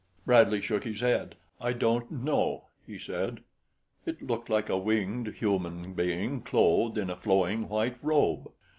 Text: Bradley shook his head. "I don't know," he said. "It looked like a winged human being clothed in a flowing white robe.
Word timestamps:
Bradley 0.25 0.61
shook 0.61 0.83
his 0.83 1.01
head. 1.01 1.35
"I 1.59 1.73
don't 1.73 2.09
know," 2.11 2.69
he 2.87 2.97
said. 2.97 3.41
"It 4.03 4.19
looked 4.23 4.49
like 4.49 4.67
a 4.67 4.75
winged 4.75 5.27
human 5.27 5.93
being 5.93 6.41
clothed 6.41 6.97
in 6.97 7.11
a 7.11 7.15
flowing 7.15 7.69
white 7.69 7.97
robe. 8.01 8.51